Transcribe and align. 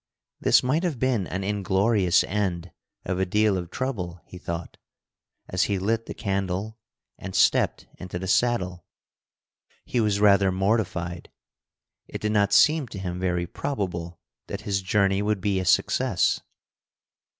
"This 0.39 0.63
might 0.63 0.81
have 0.81 0.97
been 0.97 1.27
an 1.27 1.43
inglorious 1.43 2.23
end 2.23 2.71
of 3.05 3.19
a 3.19 3.23
deal 3.27 3.55
of 3.55 3.69
trouble," 3.69 4.19
he 4.25 4.39
thought, 4.39 4.77
as 5.47 5.65
he 5.65 5.77
lit 5.77 6.07
the 6.07 6.15
candle 6.15 6.79
and 7.19 7.35
stepped 7.35 7.85
into 7.99 8.17
the 8.17 8.25
saddle. 8.27 8.87
He 9.85 9.99
was 9.99 10.19
rather 10.19 10.51
mortified. 10.51 11.29
It 12.07 12.19
did 12.19 12.31
not 12.31 12.51
seem 12.51 12.87
to 12.87 12.97
him 12.97 13.19
very 13.19 13.45
probable 13.45 14.19
that 14.47 14.61
his 14.61 14.81
journey 14.81 15.21
would 15.21 15.39
be 15.39 15.59
a 15.59 15.65
success. 15.65 16.41